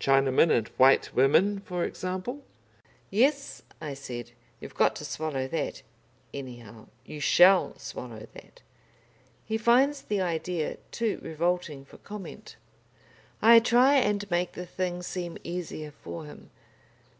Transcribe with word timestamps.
"Chinamen 0.00 0.50
and 0.50 0.66
white 0.76 1.14
women, 1.14 1.60
for 1.60 1.84
example." 1.84 2.42
"Yes," 3.10 3.62
I 3.80 3.94
said, 3.94 4.32
"you've 4.58 4.74
got 4.74 4.96
to 4.96 5.04
swallow 5.04 5.46
that, 5.46 5.82
anyhow; 6.34 6.88
you 7.06 7.20
shall 7.20 7.78
swallow 7.78 8.26
that." 8.32 8.60
He 9.46 9.56
finds 9.56 10.02
the 10.02 10.20
idea 10.20 10.78
too 10.90 11.20
revolting 11.22 11.84
for 11.84 11.98
comment. 11.98 12.56
I 13.40 13.60
try 13.60 13.94
and 13.94 14.28
make 14.32 14.50
the 14.54 14.66
thing 14.66 15.00
seem 15.04 15.38
easier 15.44 15.92
for 15.92 16.24
him. 16.24 16.50